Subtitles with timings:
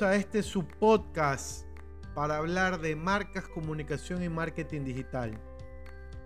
[0.00, 1.66] A este subpodcast
[2.16, 5.38] para hablar de marcas, comunicación y marketing digital.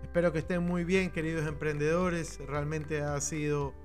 [0.01, 2.39] Espero que estén muy bien, queridos emprendedores.
[2.47, 3.75] Realmente ha sido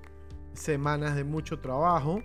[0.53, 2.23] semanas de mucho trabajo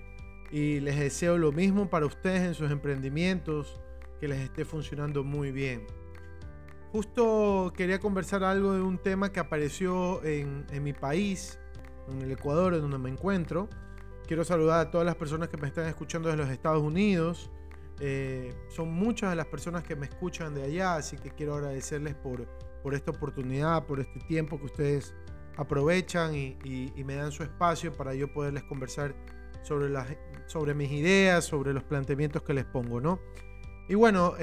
[0.51, 3.79] y les deseo lo mismo para ustedes en sus emprendimientos,
[4.21, 5.87] que les esté funcionando muy bien.
[6.93, 11.59] Justo quería conversar algo de un tema que apareció en, en mi país,
[12.09, 13.69] en el Ecuador, en donde me encuentro
[14.31, 17.51] Quiero saludar a todas las personas que me están escuchando desde los Estados Unidos.
[17.99, 22.15] Eh, son muchas de las personas que me escuchan de allá, así que quiero agradecerles
[22.15, 22.47] por,
[22.95, 25.17] esta oportunidad, por este tiempo que ustedes
[25.57, 29.17] aprovechan y, me dan su espacio para yo poderles conversar
[29.63, 30.07] sobre, las,
[30.77, 33.19] mis ideas, sobre los planteamientos que les pongo, ¿no?
[33.89, 34.35] Y bueno,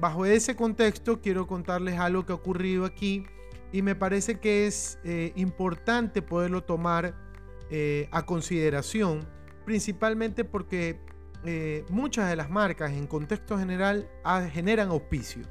[0.00, 3.24] bajo ese contexto quiero contarles algo que ha ocurrido aquí
[3.70, 7.27] y me parece que es eh, importante poderlo tomar
[7.70, 9.28] eh, a consideración,
[9.66, 10.98] principalmente porque
[11.44, 14.08] eh, muchas de las marcas en contexto general
[14.52, 15.42] generan auspicio.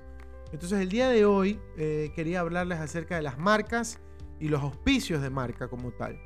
[0.52, 4.00] Entonces el día de hoy eh, quería hablarles acerca de las marcas
[4.40, 6.20] y los auspicios de marca como tal.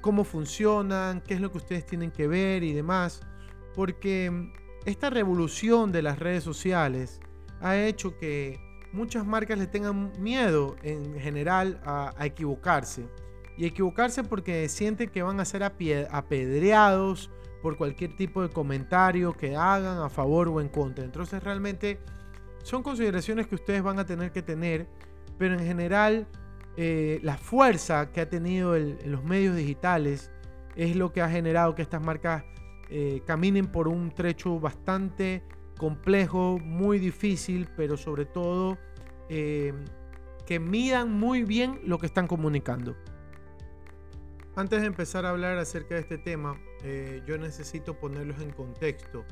[0.00, 3.20] cómo funcionan, qué es lo que ustedes tienen que ver y demás.
[3.74, 4.52] Porque mm,
[4.86, 7.20] esta revolución de las redes sociales
[7.60, 8.58] ha hecho que
[8.92, 13.06] muchas marcas le tengan miedo en general a equivocarse
[13.56, 17.30] y equivocarse porque sienten que van a ser apedreados
[17.62, 21.04] por cualquier tipo de comentario que hagan a favor o en contra.
[21.04, 21.98] Entonces realmente
[22.62, 24.86] son consideraciones que ustedes van a tener que tener,
[25.38, 26.26] pero en general
[26.76, 30.30] eh, la fuerza que ha tenido en los medios digitales
[30.74, 32.44] es lo que ha generado que estas marcas
[32.90, 35.42] eh, caminen por un trecho bastante
[35.78, 38.78] complejo, muy difícil, pero sobre todo
[39.28, 39.72] eh,
[40.46, 42.94] que midan muy bien lo que están comunicando.
[44.56, 49.22] Antes de empezar a hablar acerca de este tema, eh, yo necesito ponerlos en contexto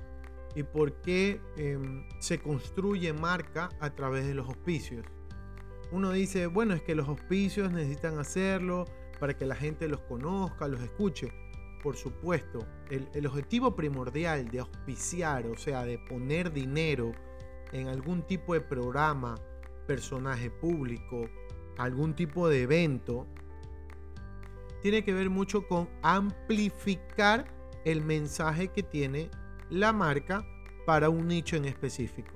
[0.54, 5.06] y por qué em, se construye marca a través de los auspicios.
[5.90, 8.84] Uno dice, bueno, es que los auspicios necesitan hacerlo
[9.18, 11.32] para que la gente los conozca, los escuche.
[11.82, 12.58] Por supuesto,
[12.90, 17.12] el, el objetivo primordial de auspiciar, o sea, de poner dinero
[17.72, 19.36] en algún tipo de programa,
[19.86, 21.30] personaje público,
[21.78, 23.26] algún tipo de evento,
[24.84, 27.46] tiene que ver mucho con amplificar
[27.86, 29.30] el mensaje que tiene
[29.70, 30.46] la marca
[30.84, 32.34] para un nicho en específico.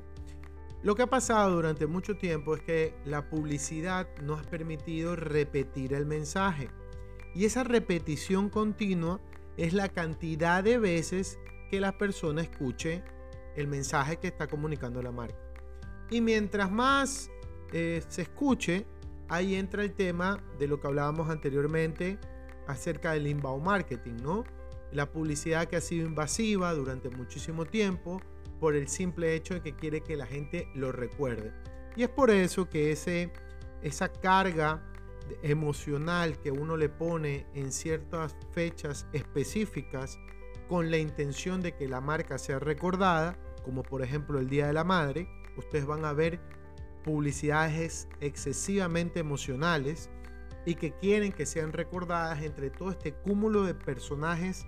[0.82, 5.92] Lo que ha pasado durante mucho tiempo es que la publicidad nos ha permitido repetir
[5.92, 6.70] el mensaje.
[7.34, 9.20] Y esa repetición continua
[9.58, 11.38] es la cantidad de veces
[11.70, 13.02] que la persona escuche
[13.56, 15.36] el mensaje que está comunicando la marca.
[16.10, 17.30] Y mientras más
[17.74, 18.86] eh, se escuche,
[19.28, 22.18] ahí entra el tema de lo que hablábamos anteriormente,
[22.68, 24.44] acerca del inbound marketing, ¿no?
[24.92, 28.20] La publicidad que ha sido invasiva durante muchísimo tiempo
[28.60, 31.52] por el simple hecho de que quiere que la gente lo recuerde.
[31.96, 33.32] Y es por eso que ese,
[33.82, 34.82] esa carga
[35.42, 40.18] emocional que uno le pone en ciertas fechas específicas
[40.68, 44.72] con la intención de que la marca sea recordada, como por ejemplo el Día de
[44.72, 46.40] la Madre, ustedes van a ver
[47.04, 50.10] publicidades excesivamente emocionales
[50.68, 54.66] y que quieren que sean recordadas entre todo este cúmulo de personajes,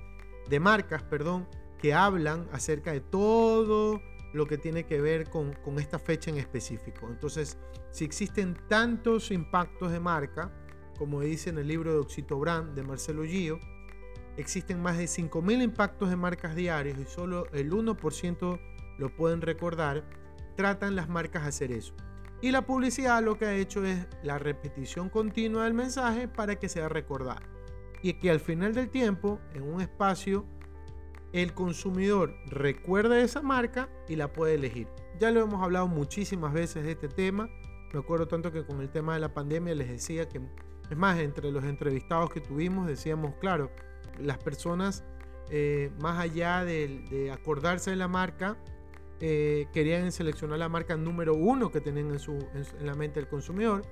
[0.48, 1.46] de marcas, perdón,
[1.78, 4.00] que hablan acerca de todo
[4.32, 7.06] lo que tiene que ver con, con esta fecha en específico.
[7.10, 7.58] Entonces,
[7.90, 10.50] si existen tantos impactos de marca,
[10.96, 13.60] como dice en el libro de Oxito Brand de Marcelo Gio,
[14.38, 18.58] existen más de 5.000 impactos de marcas diarios y solo el 1%
[18.96, 20.08] lo pueden recordar,
[20.56, 21.94] tratan las marcas de hacer eso.
[22.42, 26.70] Y la publicidad lo que ha hecho es la repetición continua del mensaje para que
[26.70, 27.40] sea recordado.
[28.02, 30.46] Y que al final del tiempo, en un espacio,
[31.34, 34.88] el consumidor recuerde esa marca y la puede elegir.
[35.18, 37.50] Ya lo hemos hablado muchísimas veces de este tema.
[37.92, 40.40] Me acuerdo tanto que con el tema de la pandemia les decía que,
[40.90, 43.70] es más, entre los entrevistados que tuvimos decíamos, claro,
[44.18, 45.04] las personas,
[45.50, 48.56] eh, más allá de acordarse de la marca,
[49.20, 53.28] eh, querían seleccionar la marca número uno que tenían en, su, en, la mente del
[53.28, 53.82] consumidor,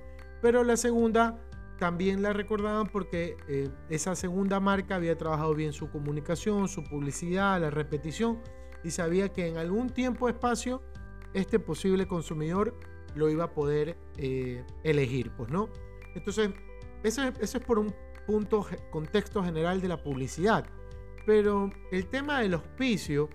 [0.41, 1.39] pero la segunda
[1.77, 7.61] también la recordaban porque eh, esa segunda marca había trabajado bien su comunicación, su publicidad,
[7.61, 8.39] la repetición
[8.83, 10.81] y sabía que en algún tiempo espacio
[11.33, 12.75] este posible consumidor
[13.15, 15.69] lo iba a poder eh, elegir, pues no.
[16.15, 16.49] Entonces,
[17.03, 17.93] eso es por un
[18.25, 20.65] punto, contexto general de la publicidad.
[21.25, 23.29] Pero el tema del auspicio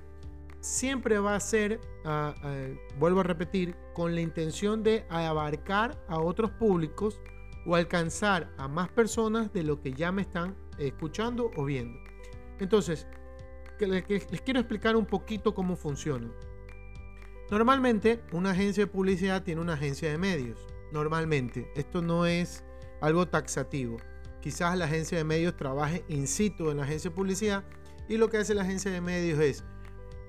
[0.65, 2.69] siempre va a ser, ah, ah,
[2.99, 7.21] vuelvo a repetir, con la intención de abarcar a otros públicos
[7.67, 11.99] o alcanzar a más personas de lo que ya me están escuchando o viendo.
[12.61, 13.07] Entonces,
[13.79, 14.05] les
[14.41, 16.31] quiero explicar un poquito cómo funciona.
[17.51, 20.67] Normalmente, una agencia de publicidad tiene una agencia de medios.
[20.93, 22.65] Normalmente, esto no es
[23.03, 23.99] algo taxativo.
[24.41, 27.65] Quizás la agencia de medios trabaje in situ en la agencia de publicidad
[28.09, 29.65] y lo que hace la agencia de medios es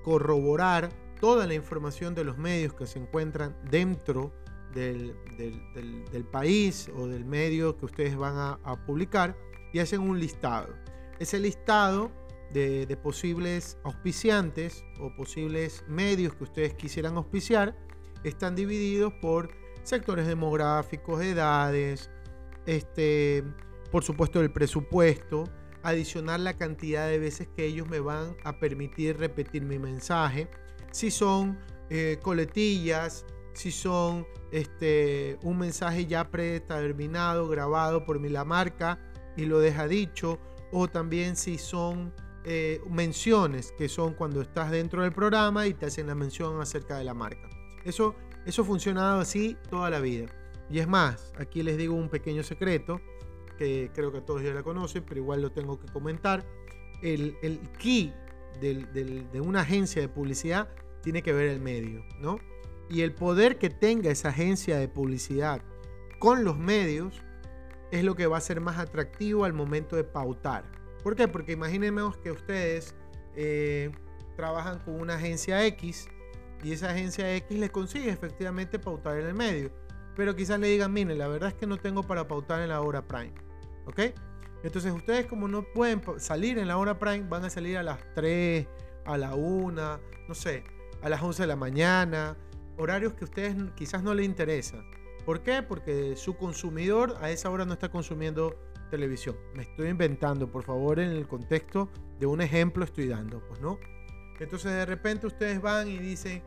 [0.06, 0.88] corroborar
[1.20, 4.32] toda la información de los medios que se encuentran dentro
[4.72, 5.16] del,
[6.30, 9.36] país o del medio que ustedes van a, publicar
[9.72, 10.68] y hacen un listado.
[11.18, 12.12] Ese listado
[12.52, 17.76] de, de, posibles auspiciantes o posibles medios que ustedes quisieran auspiciar
[18.22, 19.50] están divididos por
[19.82, 22.10] sectores demográficos, edades,
[22.64, 23.42] este,
[23.90, 25.48] por supuesto el presupuesto,
[25.88, 30.48] adicionar la cantidad de veces que ellos me van a permitir repetir mi mensaje,
[30.90, 31.58] si son
[31.90, 33.24] eh, coletillas,
[33.54, 38.98] si son este, un mensaje ya predeterminado, grabado por mi la marca
[39.36, 40.40] y lo deja dicho,
[40.72, 42.12] o también si son
[42.44, 46.98] eh, menciones, que son cuando estás dentro del programa y te hacen la mención acerca
[46.98, 47.48] de la marca.
[47.84, 50.26] Eso, eso ha funcionado así toda la vida.
[50.68, 53.00] Y es más, aquí les digo un pequeño secreto
[53.56, 56.44] que creo que todos ya la conocen, pero igual lo tengo que comentar.
[57.02, 58.12] El, el key
[58.60, 60.68] de una agencia de publicidad
[61.02, 62.38] tiene que ver el medio, ¿no?
[62.88, 65.60] Y el poder que tenga esa agencia de publicidad
[66.18, 67.22] con los medios
[67.90, 70.64] es lo que va a ser más atractivo al momento de pautar.
[71.02, 71.28] ¿Por qué?
[71.28, 72.94] Porque imaginemos que ustedes
[73.36, 73.90] eh,
[74.36, 76.08] trabajan con una agencia X
[76.62, 79.70] y esa agencia X les consigue efectivamente pautar en el medio.
[80.16, 82.80] Pero quizás le digan, mire, la verdad es que no tengo para pautar en la
[82.80, 83.34] hora prime.
[83.86, 84.00] ¿Ok?
[84.62, 87.98] Entonces ustedes como no pueden salir en la hora prime, van a salir a las
[88.14, 88.66] 3,
[89.04, 90.64] a la 1, no sé,
[91.02, 92.36] a las 11 de la mañana,
[92.76, 94.84] horarios que a ustedes quizás no les interesan.
[95.24, 95.62] ¿Por qué?
[95.62, 98.56] Porque su consumidor a esa hora no está consumiendo
[98.90, 99.36] televisión.
[99.54, 101.88] Me estoy inventando, por favor, en el contexto
[102.18, 103.78] de un ejemplo estoy dando, pues no.
[104.38, 106.42] Entonces de repente ustedes van y dicen,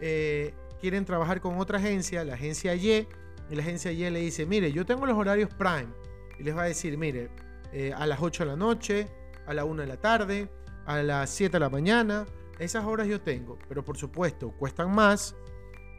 [0.00, 3.06] eh, quieren trabajar con otra agencia, la agencia Y,
[3.50, 5.88] y la agencia Y le dice, mire, yo tengo los horarios prime
[6.38, 7.30] y les va a decir, mire,
[7.72, 9.08] eh, a las 8 de la noche,
[9.46, 10.50] a la 1 de la tarde,
[10.86, 12.26] a las 7 de la mañana,
[12.58, 15.34] esas horas yo tengo, pero por supuesto cuestan más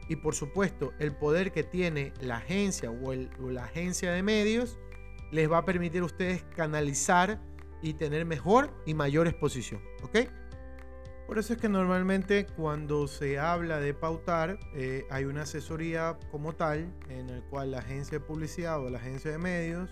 [0.08, 3.14] y por supuesto el poder que tiene la agencia o,
[3.50, 4.78] la agencia de medios
[5.30, 7.40] les va a permitir a ustedes canalizar
[7.82, 10.20] y tener mejor y mayor exposición, ¿ok?
[11.26, 16.52] Por eso es que normalmente cuando se habla de pautar, eh, hay una asesoría como
[16.52, 19.90] tal en el cual la agencia de publicidad o la agencia de medios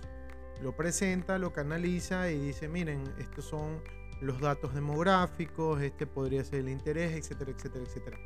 [0.62, 3.82] lo presenta, lo canaliza y dice, miren, estos son
[4.20, 8.18] los datos demográficos, este podría ser el interés, etcétera, etcétera, etcétera.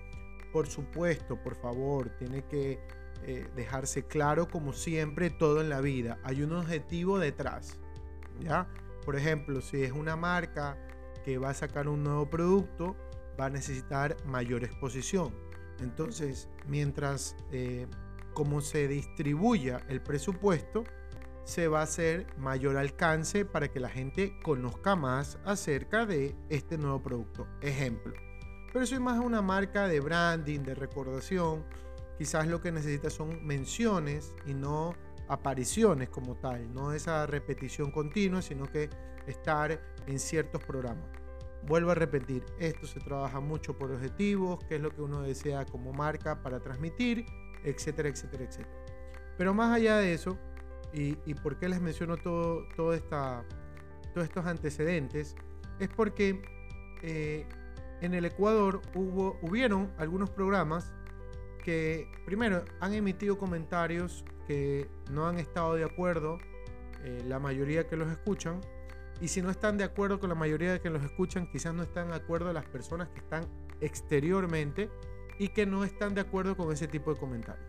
[0.53, 2.79] Por supuesto, por favor, tiene que
[3.25, 6.19] eh, dejarse claro como siempre todo en la vida.
[6.23, 7.79] Hay un objetivo detrás,
[8.41, 8.69] ¿ya?
[9.05, 10.77] Por ejemplo, si es una marca
[11.25, 12.97] que va a sacar un nuevo producto,
[13.41, 15.35] va a necesitar mayor exposición.
[15.81, 17.87] Entonces, mientras eh,
[18.35, 20.85] como se distribuya el presupuesto,
[21.47, 26.77] se va a hacer mayor alcance para que la gente conozca más acerca de este
[26.77, 27.47] nuevo producto.
[27.61, 28.13] Ejemplo.
[28.73, 31.65] Pero es más una marca de branding, de recordación,
[32.19, 34.95] quizás lo que necesita son menciones y no
[35.29, 38.91] apariciones como tal, no esa repetición continua, sino que
[39.29, 41.09] estar en ciertos programas.
[41.63, 45.65] Vuelvo a repetir, esto se trabaja mucho por objetivos, qué es lo que uno desea
[45.65, 47.25] como marca para transmitir,
[47.65, 48.85] etcétera, etcétera, etcétera.
[49.39, 50.37] Pero más allá de eso,
[50.97, 53.45] y, por qué les menciono todo, todo esta,
[54.15, 55.37] todos estos antecedentes,
[55.79, 56.43] es porque
[57.03, 57.47] eh,
[58.01, 60.95] en el Ecuador hubo, hubieron algunos programas
[61.63, 66.39] que, primero, han emitido comentarios que no han estado de acuerdo,
[67.05, 68.61] eh, la mayoría que los escuchan,
[69.21, 71.83] y si no están de acuerdo con la mayoría de que los escuchan, quizás no
[71.83, 73.45] están de acuerdo las personas que están
[73.81, 74.91] exteriormente
[75.39, 77.67] y que no están de acuerdo con ese tipo de comentarios.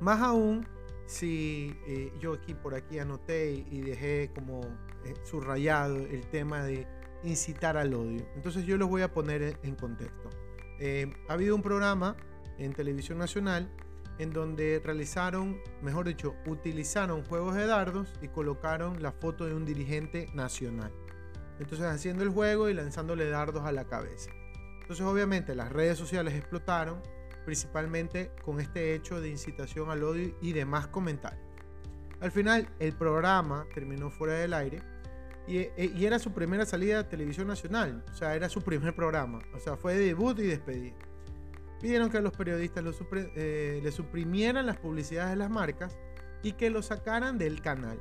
[0.00, 0.66] Más aún,
[1.06, 4.60] si eh, yo aquí por aquí anoté y dejé como
[5.04, 6.86] eh, subrayado el tema de
[7.22, 8.26] incitar al odio.
[8.34, 10.30] Entonces yo los voy a poner en contexto.
[10.78, 12.16] Eh, ha habido un programa
[12.58, 13.70] en televisión nacional
[14.18, 19.64] en donde realizaron, mejor dicho, utilizaron juegos de dardos y colocaron la foto de un
[19.64, 20.92] dirigente nacional.
[21.58, 24.30] Entonces haciendo el juego y lanzándole dardos a la cabeza.
[24.80, 27.02] Entonces obviamente las redes sociales explotaron,
[27.46, 31.40] principalmente con este hecho de incitación al odio y demás comentarios.
[32.20, 34.82] Al final el programa terminó fuera del aire
[35.46, 38.94] y, e, y, era su primera salida a televisión nacional, o sea, era su primer
[38.94, 40.94] programa, o sea, fue debut y despedida
[41.80, 45.96] pidieron que los periodistas eh, le suprimieran las publicidades de las marcas
[46.42, 48.00] y que lo sacaran del canal.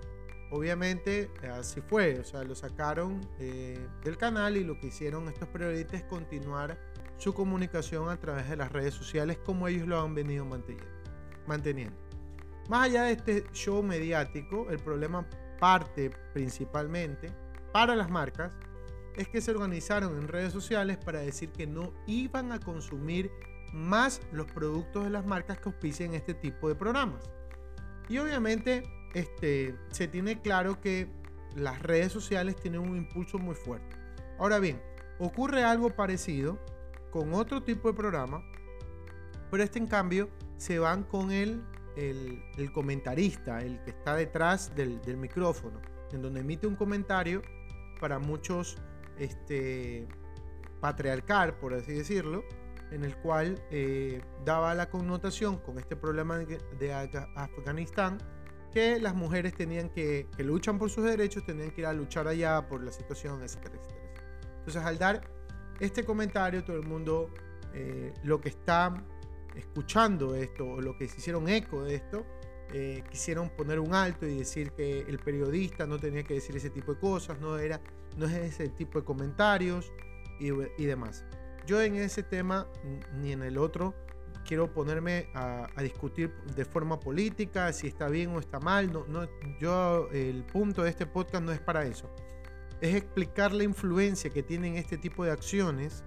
[0.51, 5.49] Obviamente así fue, o sea, lo sacaron eh, del canal y lo que hicieron estos
[5.49, 6.77] periodistas es continuar
[7.17, 10.45] su comunicación a través de las redes sociales como ellos lo han venido
[11.47, 11.97] manteniendo.
[12.69, 15.25] Más allá de este show mediático, el problema
[15.59, 17.31] parte principalmente
[17.71, 18.53] para las marcas
[19.15, 23.31] es que se organizaron en redes sociales para decir que no iban a consumir
[23.71, 27.21] más los productos de las marcas que auspician este tipo de programas.
[28.09, 31.07] Y obviamente este, se tiene claro que
[31.55, 33.95] las redes sociales tienen un impulso muy fuerte.
[34.37, 34.81] Ahora bien,
[35.19, 36.59] ocurre algo parecido
[37.15, 38.43] con otro tipo de programa,
[39.49, 41.63] pero este en cambio se van con el,
[41.95, 45.79] el, comentarista, el que está detrás del, del, micrófono,
[46.11, 47.41] en donde emite un comentario
[48.01, 48.75] para muchos
[49.17, 50.09] este,
[50.81, 52.43] patriarcal, por así decirlo,
[52.91, 56.93] en el cual eh, daba la connotación con este problema de,
[57.37, 58.17] Afganistán
[58.73, 62.27] que las mujeres tenían que, que luchan por sus derechos, tenían que ir a luchar
[62.27, 63.79] allá por la situación, etcétera,
[64.57, 65.34] Entonces al dar
[65.79, 67.29] este comentario, todo el mundo,
[67.73, 68.93] eh, lo que está
[69.55, 72.25] escuchando esto o lo que se hicieron eco de esto,
[72.73, 76.69] eh, quisieron poner un alto y decir que el periodista no tenía que decir ese
[76.69, 77.79] tipo de cosas, no, era,
[78.17, 79.91] no es ese tipo de comentarios
[80.39, 80.49] y,
[80.85, 81.23] demás.
[81.65, 82.67] Yo en ese tema
[83.13, 83.93] ni en el otro
[84.45, 88.91] quiero ponerme a, discutir de forma política si está bien o está mal.
[88.91, 89.27] No, no,
[89.59, 92.09] yo el punto de este podcast no es para eso.
[92.81, 96.03] Es explicar la influencia que tienen este tipo de acciones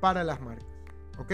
[0.00, 0.68] para las marcas.
[1.18, 1.32] ¿Ok?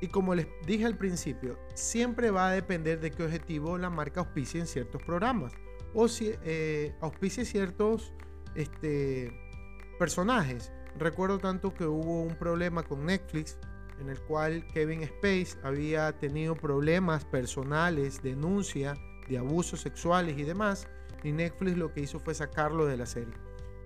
[0.00, 4.20] Y como les dije al principio, siempre va a depender de qué objetivo la marca
[4.20, 5.52] auspicie en ciertos programas.
[5.94, 8.12] O si eh, auspicie ciertos
[8.54, 9.32] este,
[9.98, 10.72] personajes.
[10.98, 13.58] Recuerdo tanto que hubo un problema con Netflix
[14.00, 18.94] en el cual Kevin Space había tenido problemas personales, denuncia
[19.28, 20.86] de abusos sexuales y demás,
[21.22, 23.34] y Netflix lo que hizo fue sacarlo de la serie.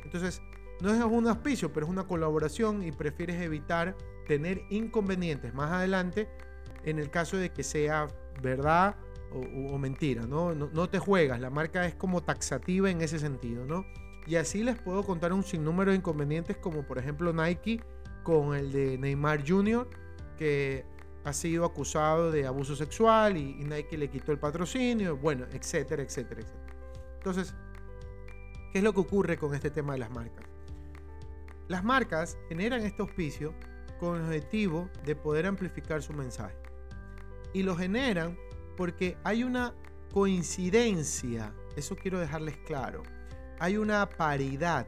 [0.09, 0.41] Entonces,
[0.81, 3.95] no es un auspicio, pero es una colaboración y prefieres evitar
[4.27, 6.29] tener inconvenientes más adelante
[6.85, 8.09] en el caso de que sea
[8.41, 8.97] verdad
[9.31, 10.55] o, mentira, ¿no?
[10.55, 10.71] ¿no?
[10.73, 10.89] ¿no?
[10.89, 13.85] te juegas, la marca es como taxativa en ese sentido, ¿no?
[14.27, 17.83] Y así les puedo contar un sinnúmero de inconvenientes como por ejemplo Nike
[18.23, 19.87] con el de Neymar Jr.,
[20.39, 20.87] que
[21.25, 26.41] ha sido acusado de abuso sexual y, Nike le quitó el patrocinio, bueno, etcétera, etcétera,
[26.41, 26.75] etcétera.
[27.19, 27.55] Entonces,
[28.79, 30.47] ¿qué es lo que ocurre con este tema de las marcas?
[31.67, 33.53] Las marcas generan este auspicio
[33.99, 36.55] con el objetivo de poder amplificar su mensaje.
[37.53, 38.39] Y lo generan
[38.77, 39.75] porque hay una
[40.13, 43.03] coincidencia, eso quiero dejarles claro,
[43.59, 44.87] hay una paridad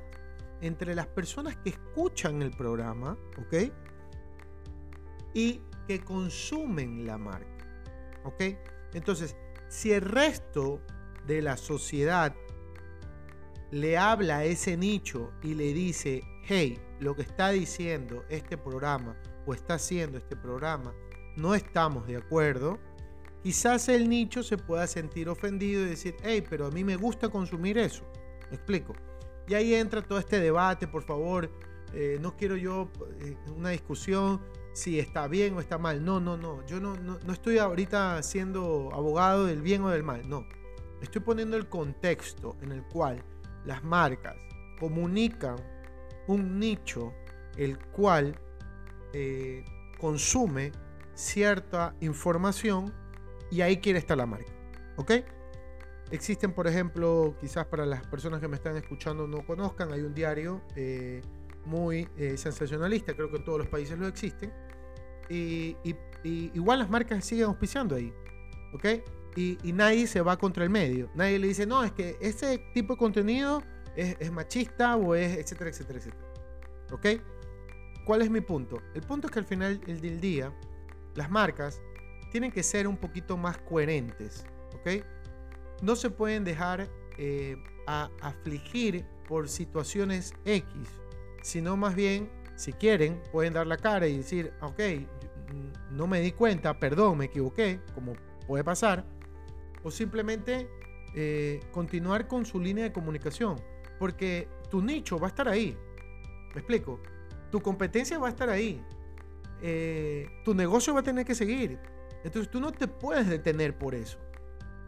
[0.61, 3.73] entre las personas que escuchan el programa, ¿ok?
[5.35, 7.67] Y que consumen la marca,
[8.23, 8.41] ¿ok?
[8.95, 9.35] Entonces,
[9.67, 10.81] si el resto
[11.27, 12.37] de la sociedad
[13.71, 19.17] le habla a ese nicho y le dice, hey, lo que está diciendo este programa
[19.47, 20.93] o está haciendo este programa,
[21.37, 22.79] no estamos de acuerdo,
[23.43, 27.29] quizás el nicho se pueda sentir ofendido y decir, hey, pero a mí me gusta
[27.29, 28.05] consumir eso.
[28.51, 28.95] ¿Me explico?
[29.49, 31.51] Y ahí entra todo este debate, por favor.
[31.93, 32.89] Eh, no quiero yo
[33.21, 34.41] eh, una discusión
[34.73, 36.05] si está bien o está mal.
[36.05, 36.65] No, no, no.
[36.67, 40.29] Yo no, no, no estoy ahorita siendo abogado del bien o del mal.
[40.29, 40.47] No.
[41.03, 43.25] Estoy poniendo el contexto en el cual
[43.65, 44.37] las marcas
[44.79, 45.57] comunican
[46.27, 47.13] un nicho
[47.57, 48.39] el cual
[49.13, 49.65] eh,
[49.99, 50.73] consume
[51.15, 52.93] cierta información
[53.51, 54.53] y ahí quiere estar la marca.
[54.97, 55.13] ¿Ok?
[56.11, 60.15] Existen, por ejemplo, quizás para las personas que me están escuchando no conozcan, hay un
[60.15, 61.21] diario eh,
[61.65, 64.53] muy eh, sensacionalista, creo que en todos los países lo existen.
[65.29, 65.77] Y,
[66.25, 68.13] igual las marcas siguen auspiciando ahí,
[68.75, 68.85] ¿ok?
[69.37, 71.11] Y, nadie se va contra el medio.
[71.15, 73.63] Nadie le dice, no, es que ese tipo de contenido
[73.97, 76.33] es, machista o es, etcétera, etcétera, etcétera.
[76.93, 77.07] ¿Ok?
[78.05, 78.83] ¿Cuál es mi punto?
[78.95, 80.53] El punto es que al final del día,
[81.15, 81.81] las marcas
[82.33, 84.45] tienen que ser un poquito más coherentes,
[84.75, 85.05] ¿ok?
[85.83, 87.57] no se pueden dejar eh,
[87.87, 90.67] afligir por situaciones X,
[91.43, 94.81] sino más bien, si quieren, pueden dar la cara y decir, ok,
[95.91, 98.13] no me di cuenta, perdón, me equivoqué, como
[98.47, 99.05] puede pasar,
[99.83, 100.69] o simplemente
[101.15, 103.57] eh, continuar con su línea de comunicación,
[103.99, 105.77] porque tu nicho va a estar ahí.
[106.55, 107.01] ¿Me explico?
[107.51, 108.83] Tu competencia va a estar ahí.
[109.63, 111.79] Eh, tu negocio va a tener que seguir.
[112.25, 114.19] Entonces tú no te puedes detener por eso.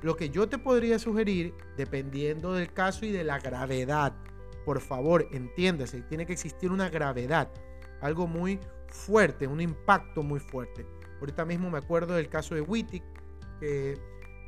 [0.02, 4.12] Lo que yo te podría sugerir, dependiendo del caso y de la gravedad,
[4.64, 7.50] por favor, entiéndase, tiene que existir una gravedad,
[8.00, 8.58] algo muy
[8.88, 10.86] fuerte, un impacto muy fuerte.
[11.20, 13.02] Ahorita mismo me acuerdo del caso de Wittig,
[13.60, 13.96] que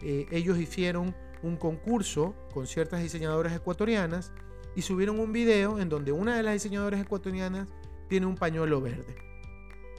[0.05, 4.33] eh, ellos hicieron un concurso con ciertas diseñadoras ecuatorianas
[4.77, 7.69] y subieron un video en donde una de las diseñadoras ecuatorianas
[8.09, 9.17] tiene un pañuelo verde.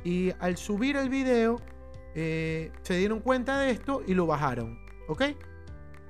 [0.04, 1.60] Y al subir el video,
[2.14, 4.80] eh, se dieron cuenta de esto y lo bajaron.
[5.08, 5.24] ¿Ok?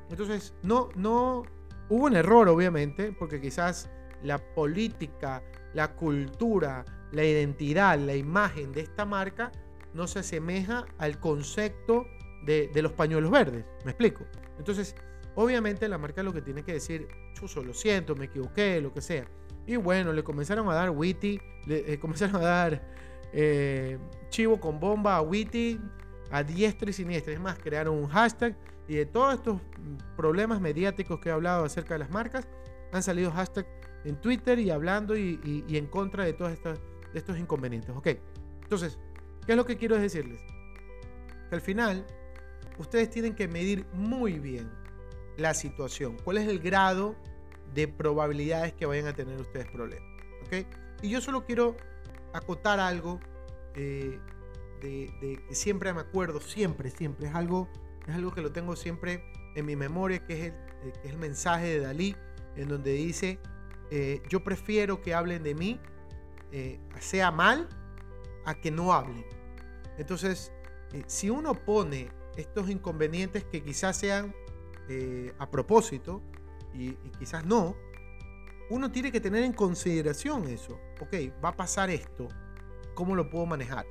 [0.09, 1.43] Entonces, no, no,
[1.89, 3.89] hubo un error, obviamente, porque quizás
[4.23, 5.41] la política,
[5.73, 9.51] la cultura, la identidad, la imagen de esta marca
[9.93, 12.05] no se asemeja al concepto
[12.45, 13.65] de, los pañuelos verdes.
[13.83, 14.25] ¿Me explico?
[14.57, 14.95] Entonces,
[15.35, 19.01] obviamente la marca lo que tiene que decir, chuso, lo siento, me equivoqué, lo que
[19.01, 19.25] sea.
[19.65, 22.81] Y bueno, le comenzaron a dar witty, le eh, comenzaron a dar
[23.33, 23.97] eh,
[24.29, 25.79] chivo con bomba a witty,
[26.31, 27.33] a diestra y siniestra.
[27.33, 28.55] Es más, crearon un hashtag
[28.87, 29.61] y de todos estos
[30.15, 32.47] problemas mediáticos que he hablado acerca de las marcas,
[32.91, 33.67] han salido hashtags
[34.03, 36.79] en Twitter y hablando y, en contra de todos estos,
[37.11, 37.95] de estos inconvenientes.
[37.95, 38.09] Ok,
[38.61, 38.99] entonces,
[39.45, 40.41] ¿qué es lo que quiero decirles?
[41.49, 42.05] Que al final,
[42.77, 44.69] ustedes tienen que medir muy bien
[45.37, 46.17] la situación.
[46.23, 47.15] ¿Cuál es el grado
[47.73, 50.07] de probabilidades que vayan a tener ustedes problemas?
[51.01, 51.75] Y yo solo quiero
[52.33, 53.19] acotar algo
[53.75, 54.19] eh,
[54.81, 57.67] de, que siempre me acuerdo, siempre, siempre, es algo,
[58.07, 59.23] es algo que lo tengo siempre
[59.55, 60.53] en mi memoria, que es
[61.03, 62.15] el, eh, mensaje de Dalí,
[62.55, 63.39] en donde dice,
[63.91, 65.79] eh, yo prefiero que hablen de mí,
[66.99, 67.67] sea mal,
[68.45, 69.25] a que no hablen.
[69.97, 70.53] Entonces,
[71.05, 74.33] si uno pone estos inconvenientes que quizás sean
[75.39, 76.21] a propósito
[76.73, 77.75] y, quizás no,
[78.69, 80.79] uno tiene que tener en consideración eso.
[81.01, 81.13] Ok,
[81.43, 82.27] va a pasar esto,
[82.93, 83.85] ¿cómo lo puedo manejar?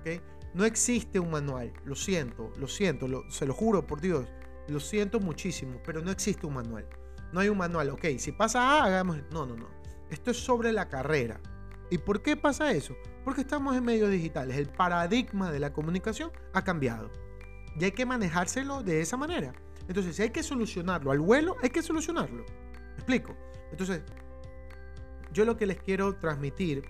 [0.00, 0.20] ¿Okay?
[0.54, 4.26] No existe un manual, lo siento, lo siento, se lo juro por Dios,
[4.68, 6.88] lo siento muchísimo, pero no existe un manual.
[7.32, 9.18] No hay un manual, ok, si pasa A, hagamos...
[9.30, 9.68] No, no, no.
[10.10, 11.40] Esto es sobre la carrera.
[11.90, 12.94] ¿Y por qué pasa eso?
[13.24, 14.56] Porque estamos en medios digitales.
[14.56, 17.10] El paradigma de la comunicación ha cambiado.
[17.78, 19.52] Y hay que manejárselo de esa manera.
[19.88, 22.44] Entonces, si hay que solucionarlo al vuelo, hay que solucionarlo.
[22.44, 23.36] ¿Me explico?
[23.70, 24.02] Entonces,
[25.32, 26.82] yo lo que les quiero transmitir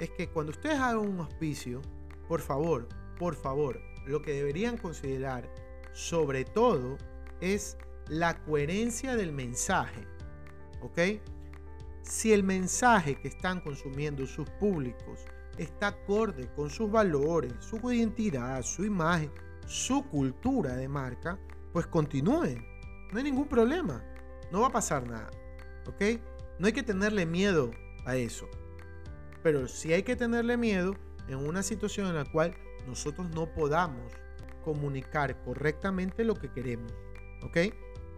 [0.00, 1.80] es que cuando ustedes hagan un auspicio,
[2.28, 2.88] por favor,
[3.18, 5.48] por favor, lo que deberían considerar
[5.92, 6.96] sobre todo
[7.40, 7.76] es
[8.08, 10.06] la coherencia del mensaje.
[10.82, 11.20] ¿Ok?
[12.02, 15.20] Si el mensaje que están consumiendo sus públicos
[15.58, 19.30] está acorde con sus valores, su identidad, su imagen,
[19.70, 21.38] su cultura de marca,
[21.72, 22.66] pues continúen.
[23.12, 24.04] No hay ningún problema.
[24.50, 25.30] No va a pasar nada.
[25.86, 26.20] ¿Ok?
[26.58, 27.70] No hay que tenerle miedo
[28.04, 28.48] a eso.
[29.44, 30.96] Pero sí hay que tenerle miedo
[31.28, 32.52] en una situación en la cual
[32.88, 34.12] nosotros no podamos
[34.64, 36.92] comunicar correctamente lo que queremos.
[37.44, 37.58] ¿Ok?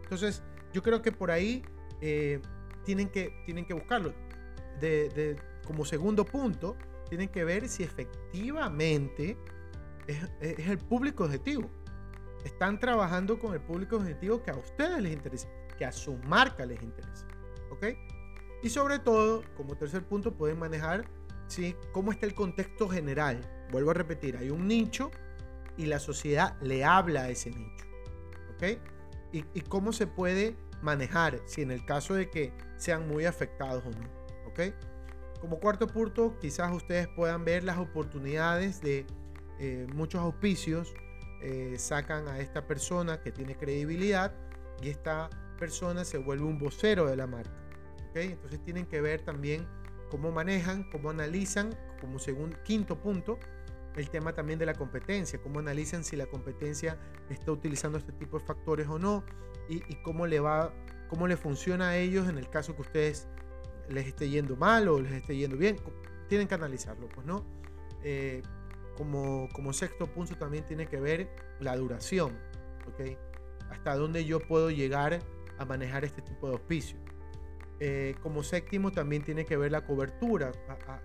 [0.05, 1.63] Entonces, yo creo que por ahí
[2.01, 2.41] eh,
[2.83, 4.15] tienen, que, tienen que buscarlo.
[4.81, 5.37] De,
[5.67, 6.79] como segundo punto,
[7.11, 9.37] tienen que ver si efectivamente
[10.07, 11.71] es, el público objetivo.
[12.45, 16.67] Están trabajando con el público objetivo que a ustedes les interesa, que a su marca
[16.67, 17.27] les interesa.
[17.71, 17.87] ¿Ok?
[18.63, 21.05] Y sobre todo, como tercer punto, pueden manejar
[21.49, 21.77] ¿sí?
[21.93, 23.41] cómo está el contexto general.
[23.71, 25.11] Vuelvo a repetir, hay un nicho
[25.77, 27.87] y la sociedad le habla a ese nicho.
[28.55, 28.79] ¿Ok?
[29.33, 33.91] y, cómo se puede manejar si en el caso de que sean muy afectados o
[33.91, 34.09] no.
[34.47, 34.75] ¿Ok?
[35.41, 39.07] Como cuarto punto, quizás ustedes puedan ver las oportunidades de
[39.63, 40.93] eh, muchos auspicios.
[41.41, 44.33] Eh, sacan a esta persona que tiene credibilidad
[44.81, 47.53] y esta persona se vuelve un vocero de la marca.
[48.11, 48.17] ¿ok?
[48.17, 49.67] Entonces tienen que ver también
[50.11, 51.71] cómo manejan, cómo analizan,
[52.01, 53.39] como segundo, quinto punto,
[53.97, 56.99] el tema también de la competencia, cómo analizan si la competencia
[57.31, 59.25] está utilizando este tipo de factores o no
[59.69, 60.75] y, cómo le va,
[61.09, 63.29] cómo le funciona a ellos en el caso que ustedes
[63.89, 65.77] les esté yendo mal o les esté yendo bien.
[66.29, 67.45] Tienen que analizarlo, pues no.
[68.03, 68.43] Eh,
[68.97, 71.29] como, como sexto punto también tiene que ver
[71.61, 72.39] la duración,
[72.89, 73.17] ¿ok?
[73.71, 75.21] Hasta dónde yo puedo llegar
[75.59, 76.99] a manejar este tipo de auspicio.
[77.81, 80.53] Eh, como séptimo también tiene que ver la cobertura,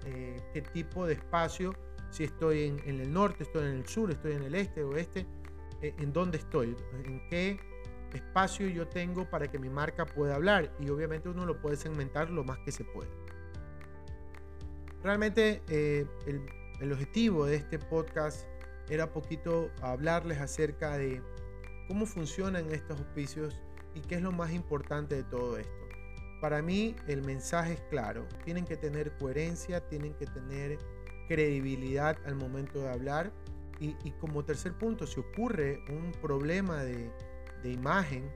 [0.05, 1.73] eh, qué tipo de espacio
[2.11, 5.25] si estoy en, el norte, estoy en el sur, estoy en el este, oeste,
[5.81, 7.59] eh, en dónde estoy, en qué
[8.13, 12.29] espacio yo tengo para que mi marca pueda hablar y obviamente uno lo puede segmentar
[12.29, 13.09] lo más que se puede.
[15.03, 16.05] Realmente eh,
[16.79, 18.45] el, objetivo de este podcast
[18.89, 21.21] era poquito hablarles acerca de
[21.87, 23.59] cómo funcionan estos auspicios
[23.95, 25.73] y qué es lo más importante de todo esto.
[26.41, 30.77] Para mí el mensaje es claro, tienen que tener coherencia, tienen que tener
[31.27, 33.31] credibilidad al momento de hablar
[33.79, 37.11] y, como tercer punto, si ocurre un problema de,
[37.63, 38.31] imagen,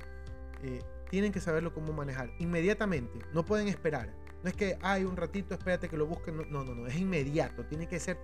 [0.62, 4.14] eh, tienen que saberlo cómo manejar inmediatamente, no pueden esperar.
[4.44, 6.38] No es que hay un ratito, espérate que lo busquen.
[6.50, 7.66] No, no, no, es inmediato.
[7.66, 8.18] Tiene que ser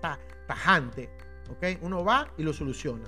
[0.47, 1.09] tajante.
[1.49, 1.79] ¿Ok?
[1.81, 3.05] Uno va y lo soluciona.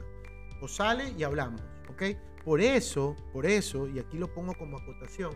[0.61, 1.61] O sale y hablamos.
[1.89, 2.03] ¿Ok?
[2.43, 5.31] Por eso, por eso, y aquí lo pongo como acotación,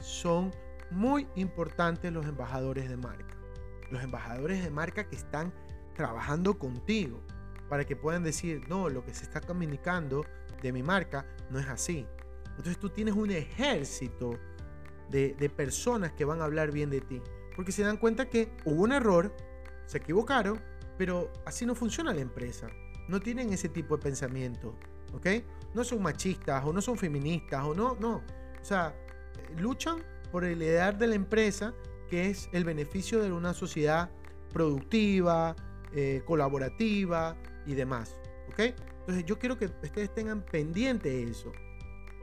[0.00, 0.52] son
[0.90, 3.36] muy importantes los embajadores de marca.
[3.90, 5.52] Los embajadores de marca que están
[5.94, 7.20] trabajando contigo
[7.68, 10.24] para que puedan decir, no, lo que se está comunicando
[10.62, 12.06] de mi marca no es así.
[12.50, 14.38] Entonces tú tienes un ejército
[15.10, 17.20] de, personas que van a hablar bien de ti.
[17.56, 19.34] Porque se dan cuenta que hubo un error,
[19.86, 20.60] se equivocaron,
[20.98, 22.68] pero así no funciona la empresa.
[23.08, 24.74] No tienen ese tipo de pensamiento.
[25.12, 25.26] ¿Ok?
[25.74, 28.16] No son machistas o no son feministas o no, no.
[28.60, 28.94] O sea,
[29.58, 31.74] luchan por el ideal de la empresa
[32.08, 34.10] que es el beneficio de una sociedad
[34.52, 35.54] productiva,
[35.92, 37.36] eh, colaborativa
[37.66, 38.16] y demás.
[38.48, 38.74] ¿Ok?
[39.00, 41.52] Entonces yo quiero que ustedes tengan pendiente eso.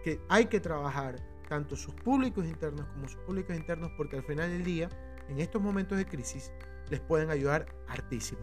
[0.03, 1.15] Que hay que trabajar
[1.51, 4.87] tanto sus públicos internos como sus públicos internos, porque al final del día,
[5.27, 6.49] en estos momentos de crisis,
[6.89, 8.39] les pueden ayudar hartísimo.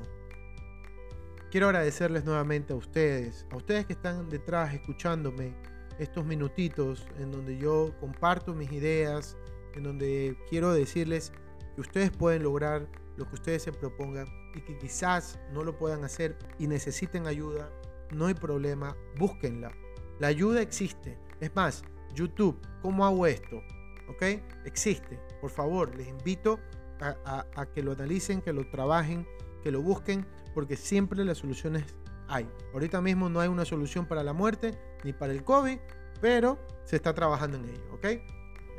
[1.51, 5.55] Quiero agradecerles nuevamente a ustedes, a ustedes que están detrás escuchándome
[5.99, 9.39] estos minutitos en donde yo comparto mis ideas,
[9.75, 11.33] en donde quiero decirles
[11.75, 16.05] que ustedes pueden lograr lo que ustedes se propongan y que quizás no lo puedan
[16.05, 17.71] hacer y necesiten ayuda,
[18.11, 19.73] no hay problema, búsquenla.
[20.19, 21.19] La ayuda existe.
[21.41, 23.63] Es más, YouTube, ¿cómo hago esto?
[24.09, 24.23] ¿Ok?
[24.65, 25.19] Existe.
[25.41, 26.59] Por favor, les invito
[27.01, 29.27] a, que lo analicen, que lo trabajen,
[29.63, 31.85] que lo busquen, porque siempre las soluciones
[32.29, 32.49] hay.
[32.73, 35.79] Ahorita mismo no hay una solución para la muerte ni para el COVID,
[36.21, 38.07] pero se está trabajando en ello, ¿ok?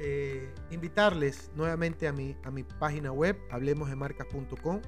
[0.01, 4.81] Eh, invitarles nuevamente a mi, a mi página web, hablemosdemarcas.com,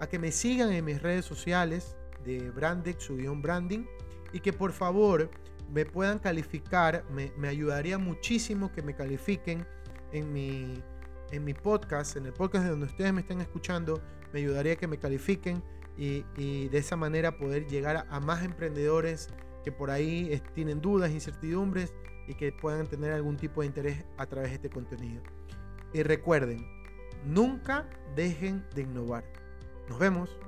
[0.00, 3.84] a que me sigan en mis redes sociales de Brandex, su branding,
[4.32, 5.30] y que por favor
[5.70, 9.66] me puedan calificar, me, ayudaría muchísimo que me califiquen
[10.12, 10.82] en mi,
[11.30, 14.00] en mi podcast, en el podcast de donde ustedes me estén escuchando,
[14.32, 15.62] me ayudaría que me califiquen
[15.96, 16.22] y,
[16.68, 19.28] de esa manera poder llegar a, más emprendedores
[19.64, 21.94] que por ahí tienen dudas, incertidumbres
[22.26, 25.22] y que puedan tener algún tipo de interés a través de este contenido.
[25.92, 26.66] Y recuerden,
[27.24, 29.24] nunca dejen de innovar.
[29.88, 30.38] Nos vemos.